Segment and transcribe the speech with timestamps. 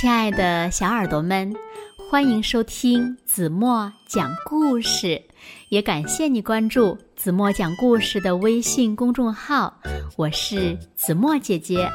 [0.00, 1.54] 亲爱的小耳朵们，
[2.08, 5.20] 欢迎收听子墨讲故事，
[5.68, 9.78] 也感谢你关注子墨讲故事的微信公众号。
[10.16, 11.86] 我是子墨姐姐。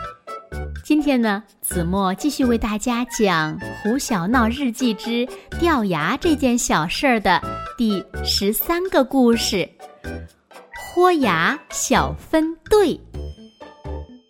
[0.83, 5.27] 今天呢，子墨继续为大家讲《胡小闹日记之
[5.59, 7.41] 掉牙这件小事儿》的
[7.75, 9.67] 第十三个故事——
[10.93, 12.99] 豁牙小分队。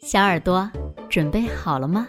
[0.02, 0.72] 小耳朵
[1.10, 2.08] 准备好了吗？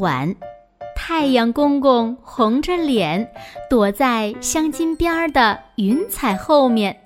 [0.00, 0.34] 晚，
[0.96, 3.30] 太阳公公红着脸
[3.68, 6.98] 躲在镶金边儿的云彩后面。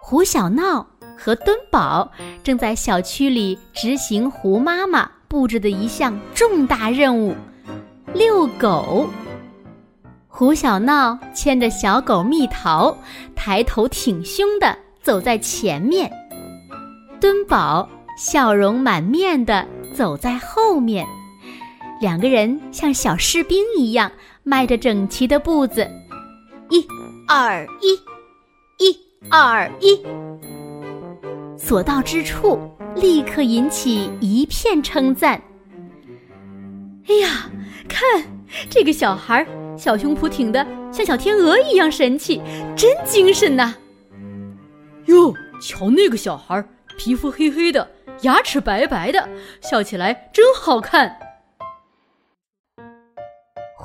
[0.00, 2.08] 胡小闹和墩宝
[2.44, 7.34] 正在小区里执行胡妈妈布置的一项重大任务——
[8.14, 9.08] 遛狗。
[10.28, 12.96] 胡小闹牵着小狗蜜桃，
[13.34, 16.08] 抬头挺胸地走在前面；
[17.20, 21.04] 墩宝笑容满面地走在后面。
[22.00, 24.10] 两个人像小士兵一样
[24.44, 25.88] 迈着整齐的步子，
[26.70, 26.86] 一、
[27.26, 28.96] 二、一，一、
[29.28, 30.00] 二、一，
[31.58, 32.56] 所到之处
[32.94, 35.42] 立刻引起一片称赞。
[37.08, 37.50] 哎呀，
[37.88, 38.22] 看
[38.70, 39.44] 这个小孩，
[39.76, 42.40] 小胸脯挺得像小天鹅一样神气，
[42.76, 43.74] 真精神呐！
[45.06, 46.64] 哟，瞧那个小孩，
[46.96, 47.90] 皮肤黑黑的，
[48.20, 49.28] 牙齿白白的，
[49.60, 51.18] 笑起来真好看。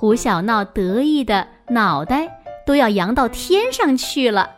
[0.03, 4.51] 胡小闹得意的脑袋都要扬到天上去了。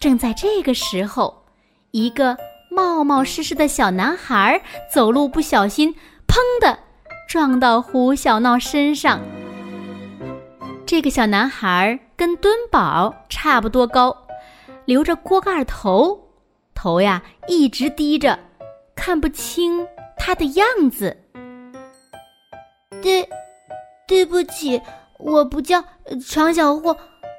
[0.00, 1.44] 正在这个时候，
[1.90, 2.34] 一个
[2.70, 4.58] 冒冒失失的小男孩
[4.90, 5.94] 走路不小心，
[6.26, 6.78] 砰的
[7.28, 9.20] 撞到胡小闹身上。
[10.86, 14.16] 这个小男孩跟墩宝差不多高，
[14.86, 16.18] 留着锅盖头，
[16.74, 18.38] 头呀一直低着，
[18.94, 21.14] 看不清他的样子。
[23.02, 23.28] 对。
[24.08, 24.80] 对不起，
[25.18, 25.84] 我不叫
[26.26, 26.96] 常小货，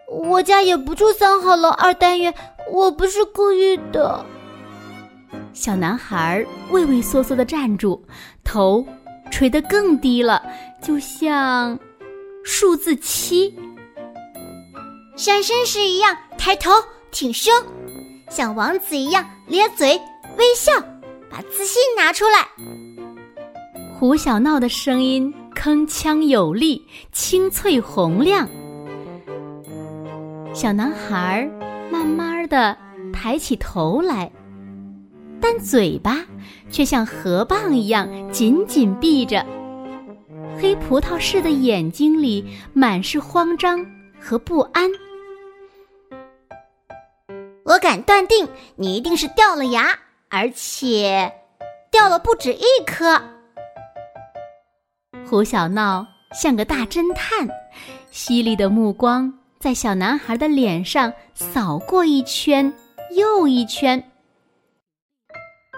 [0.08, 2.32] 我家也不住三号楼二单元，
[2.72, 4.24] 我不是故意的。
[5.52, 8.00] 小男孩畏畏缩缩的站住，
[8.44, 8.86] 头
[9.32, 10.42] 垂得更低了，
[10.82, 11.78] 就像
[12.46, 13.54] 数字七。
[15.16, 16.72] 闪身时一样抬头
[17.10, 17.52] 挺胸，
[18.30, 20.00] 像王子一样咧嘴
[20.38, 20.72] 微笑，
[21.32, 22.48] 把自信拿出来。
[24.00, 25.34] 胡小闹的声音。
[25.60, 28.48] 铿锵有力，清脆洪亮。
[30.54, 31.52] 小男孩
[31.92, 32.78] 慢慢的
[33.12, 34.32] 抬起头来，
[35.42, 36.26] 但嘴巴
[36.72, 39.46] 却像河蚌一样紧紧闭着，
[40.58, 43.86] 黑葡萄似的眼睛里满是慌张
[44.18, 44.90] 和不安。
[47.66, 48.48] 我敢断定，
[48.78, 50.00] 你一定是掉了牙，
[50.30, 51.34] 而且
[51.92, 53.22] 掉了不止一颗。
[55.30, 57.48] 胡小闹像个大侦探，
[58.10, 62.74] 犀利的目光在小男孩的脸上扫过一圈
[63.16, 64.00] 又一圈。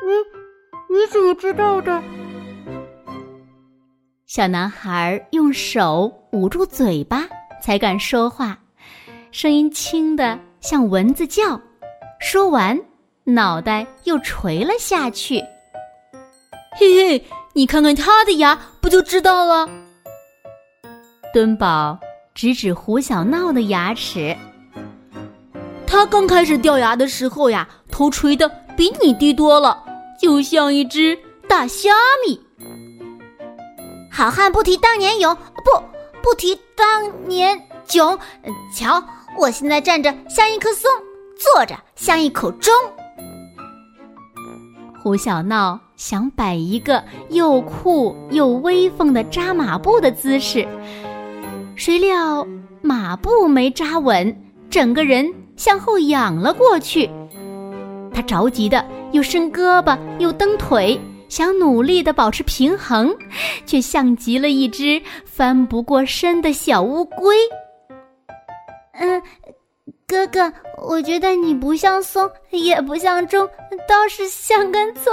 [0.01, 2.01] 你你怎么知道的？
[4.25, 7.28] 小男孩用手捂住嘴巴，
[7.62, 8.57] 才敢说话，
[9.31, 11.59] 声音轻的像蚊子叫。
[12.22, 12.79] 说完，
[13.25, 15.41] 脑袋又垂了下去。
[16.79, 17.25] 嘿嘿。
[17.53, 19.69] 你看看他的牙，不就知道了？
[21.34, 21.97] 墩宝
[22.35, 24.35] 指指胡小闹的牙齿，
[25.88, 29.81] 他刚开始掉牙的时候呀，头垂的比你低多了，
[30.19, 31.90] 就像一只大虾
[32.28, 32.38] 米。
[34.12, 35.72] 好汉不提当年勇，不
[36.22, 38.19] 不提当年囧。
[38.75, 39.01] 瞧，
[39.38, 40.91] 我现在站着像一棵松，
[41.38, 42.74] 坐着像一口钟。
[45.01, 50.68] 胡小闹想摆一个又酷又威风的扎马步的姿势，
[51.75, 52.45] 谁料
[52.83, 54.36] 马步没扎稳，
[54.69, 55.27] 整个人
[55.57, 57.09] 向后仰了过去。
[58.13, 63.12] 他着急的又伸胳膊又蹬腿，想努力的保持平衡，
[63.65, 67.36] 却像极了一只翻不过身的小乌龟。
[68.94, 69.19] 嗯。
[70.12, 73.48] 哥哥，我觉得你不像松，也不像钟，
[73.88, 75.06] 倒是像根葱。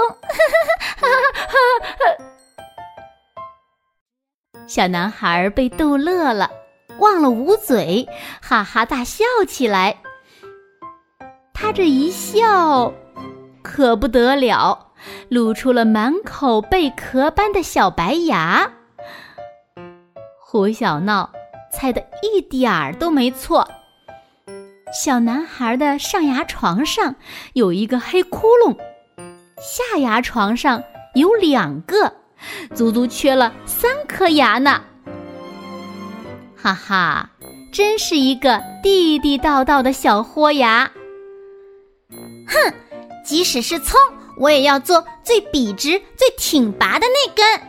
[4.67, 6.51] 小男孩被逗乐了，
[6.99, 8.05] 忘了捂嘴，
[8.41, 9.95] 哈哈大笑起来。
[11.53, 12.91] 他这一笑，
[13.63, 14.91] 可不得了，
[15.29, 18.69] 露出了满口贝壳般的小白牙。
[20.37, 21.31] 胡小闹
[21.71, 23.65] 猜的一点儿都没错。
[24.91, 27.15] 小男孩的上牙床上
[27.53, 28.75] 有一个黑窟窿，
[29.61, 30.83] 下牙床上
[31.13, 32.11] 有两个，
[32.73, 34.81] 足足缺了三颗牙呢。
[36.55, 37.29] 哈哈，
[37.71, 40.89] 真是一个地地道道的小豁牙！
[42.47, 42.73] 哼，
[43.23, 43.99] 即使是葱，
[44.37, 47.61] 我也要做最笔直、最挺拔的那根。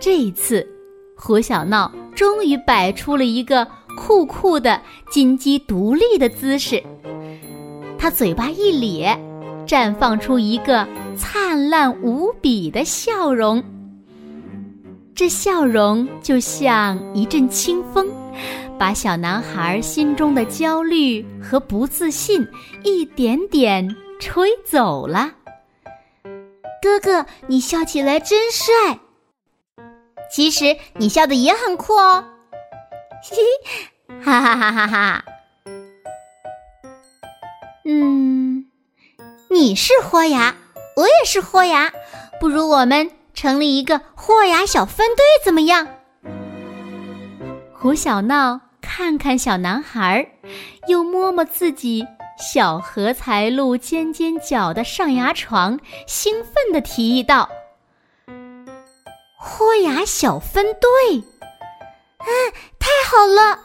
[0.00, 0.66] 这一次，
[1.16, 3.66] 胡小闹终于摆出了一个。
[3.96, 6.82] 酷酷的金鸡独立的姿势，
[7.98, 9.18] 他嘴巴一咧，
[9.66, 13.62] 绽放出一个灿烂无比的笑容。
[15.14, 18.08] 这笑容就像一阵清风，
[18.78, 22.46] 把小男孩心中的焦虑和不自信
[22.84, 25.32] 一点点吹走了。
[26.82, 28.98] 哥哥，你笑起来真帅。
[30.32, 32.24] 其实你笑的也很酷哦。
[33.22, 33.36] 嘿，
[34.24, 35.24] 哈哈哈哈哈！
[37.84, 38.66] 嗯，
[39.50, 40.54] 你是豁牙，
[40.96, 41.92] 我也是豁牙，
[42.40, 45.86] 不如我们成立一个豁牙小分队怎么样？
[47.74, 50.32] 胡小闹看看小男孩，
[50.88, 52.06] 又摸摸自己
[52.38, 57.50] 小荷才露尖尖角的上牙床，兴奋地提议道
[59.38, 61.22] ：“豁牙小分队。”
[62.20, 62.28] 啊，
[63.10, 63.58] 好了！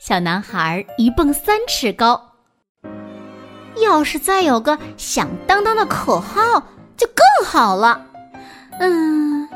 [0.00, 2.32] 小男孩一蹦三尺高。
[3.76, 6.60] 要是再有个响当当的口号，
[6.96, 8.04] 就更好了。
[8.80, 9.48] 嗯，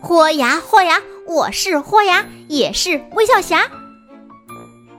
[0.00, 3.68] 豁牙豁牙，我是豁牙，也是微笑侠。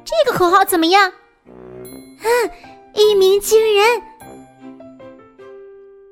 [0.03, 1.13] 这个口号怎么样？
[1.45, 2.51] 嗯，
[2.93, 4.01] 一鸣惊人！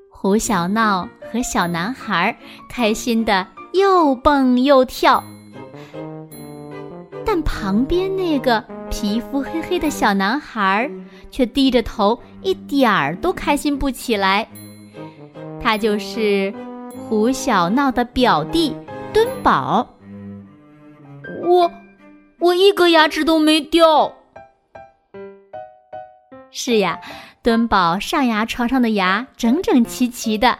[0.09, 2.37] 胡小闹和小男孩
[2.69, 5.21] 开心的又蹦又跳。
[7.35, 10.87] 但旁边那个皮肤黑黑的小男孩
[11.31, 14.47] 却低着头，一点儿都开心不起来。
[15.59, 16.53] 他就是
[16.91, 18.75] 胡小闹的表弟
[19.11, 19.95] 墩宝。
[21.43, 21.71] 我，
[22.37, 24.13] 我一颗牙齿都没掉。
[26.51, 27.01] 是呀，
[27.41, 30.59] 墩宝上牙床上的牙整整齐齐的，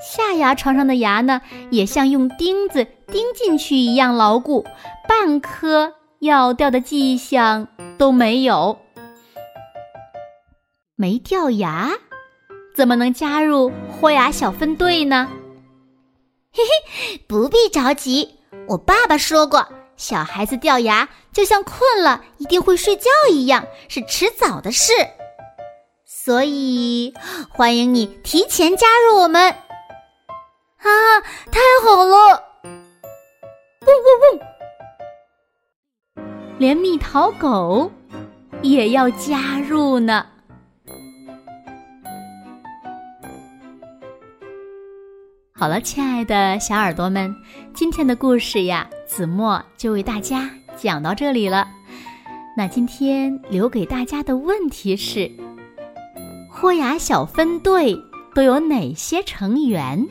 [0.00, 4.64] 下牙床上的牙呢，也像用钉子钉进去一样牢固。
[5.08, 7.68] 半颗要掉的迹象
[7.98, 8.78] 都没有，
[10.94, 11.92] 没掉牙，
[12.74, 15.28] 怎么能加入豁牙小分队呢？
[16.52, 18.38] 嘿嘿，不必着急，
[18.68, 24.92] 我爸爸说过，小孩子掉牙就像困了一定会睡觉一样，是迟早的事。
[26.04, 27.14] 所以
[27.50, 29.50] 欢迎你提前加入我们。
[30.78, 31.20] 啊，
[31.50, 32.42] 太好了！
[32.62, 34.55] 嗡嗡嗡。
[36.58, 37.90] 连蜜桃狗
[38.62, 40.24] 也要加入呢。
[45.52, 47.34] 好了，亲爱的小耳朵们，
[47.74, 51.68] 今天的故事呀，子墨就为大家讲到这里了。
[52.56, 55.30] 那今天留给大家的问题是：
[56.50, 57.94] 豁牙小分队
[58.34, 60.06] 都有哪些成员？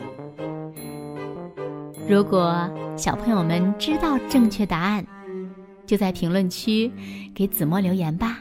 [2.07, 5.03] 如果小朋友们知道正确答案。
[5.85, 6.91] 就在评论区
[7.33, 8.39] 给子墨留言吧。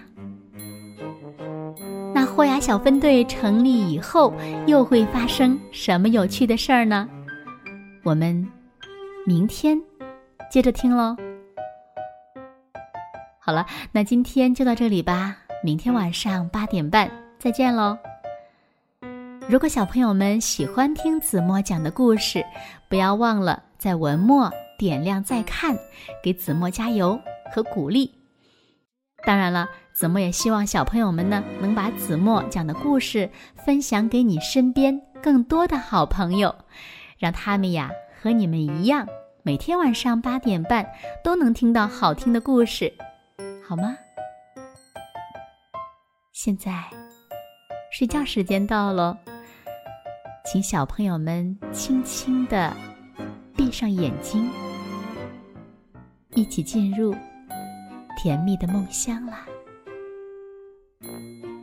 [2.15, 4.33] 那豁牙小分队成立以后，
[4.67, 7.09] 又会发生什么有趣的事儿呢？
[8.03, 8.47] 我们
[9.27, 9.81] 明天
[10.51, 11.17] 接着听喽。
[13.39, 15.37] 好了，那今天就到这里吧。
[15.63, 17.99] 明天晚上八点半再见喽。
[19.49, 22.43] 如果小朋友们喜欢听子墨讲的故事，
[22.89, 25.77] 不要忘了在文末点亮再看，
[26.23, 27.19] 给子墨加油。
[27.53, 28.13] 和鼓励。
[29.27, 36.55] 当然了，子墨也希望小朋友们呢，能把子墨讲的故事分享给你身边更多的好朋友，
[37.19, 39.09] 让他们呀和你们一样，
[39.43, 40.87] 每天晚上八点半
[41.23, 42.93] 都能听到好听的故事，
[43.67, 43.97] 好吗？
[46.35, 46.85] 现在
[47.91, 49.17] 睡觉时间到了，
[50.45, 52.77] 请小朋友们轻轻的
[53.57, 54.51] 闭上眼睛，
[56.35, 57.17] 一起进入。
[58.17, 59.47] 甜蜜的梦乡啦，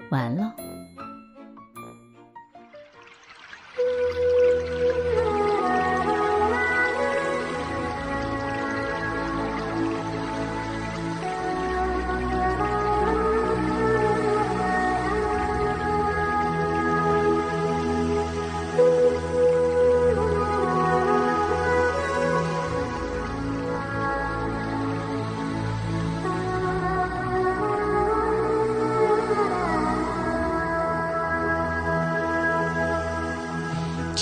[0.10, 0.56] 完了。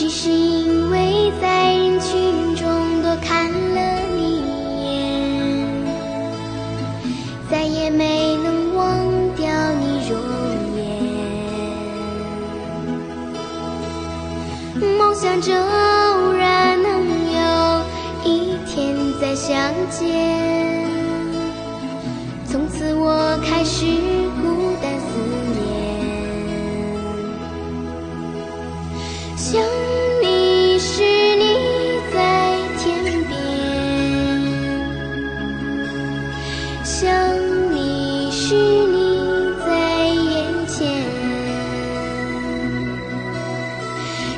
[0.09, 0.29] 只是。
[0.31, 4.41] 因为在人群中多看了你一
[4.83, 4.97] 眼，
[7.49, 8.85] 再也没能忘
[9.35, 9.45] 掉
[9.79, 10.19] 你容
[10.75, 10.79] 颜。
[14.97, 16.91] 梦想着偶然能
[17.31, 17.81] 有
[18.25, 20.85] 一天再相见，
[22.49, 23.85] 从此我开始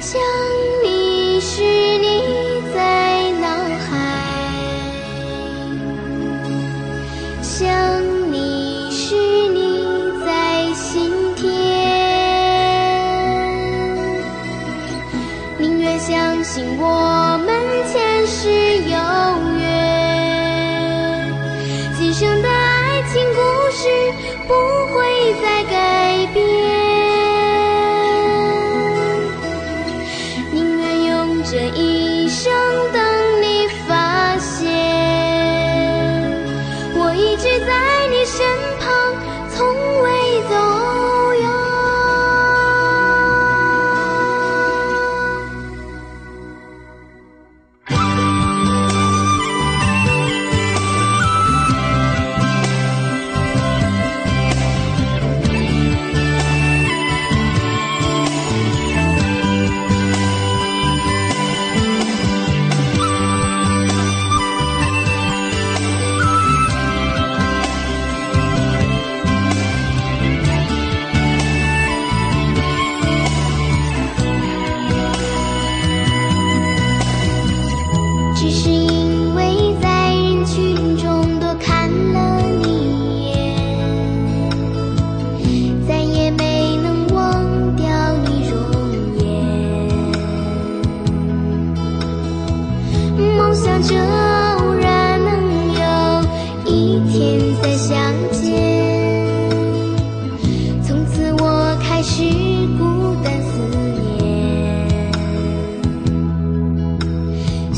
[0.02, 0.20] 想
[0.84, 3.48] 你时你在脑
[3.88, 3.92] 海，
[7.44, 7.70] 想
[8.32, 9.14] 你时
[9.54, 9.86] 你
[10.26, 11.46] 在心田。
[15.60, 17.54] 宁愿相信我们
[17.94, 18.50] 前世
[18.90, 18.98] 有
[19.60, 21.32] 缘，
[21.96, 23.40] 今生的爱情故
[23.70, 23.88] 事
[24.48, 24.54] 不
[24.96, 25.00] 会
[25.44, 25.78] 再改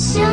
[0.03, 0.33] 想。